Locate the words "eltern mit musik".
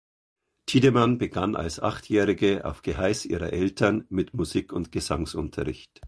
3.53-4.73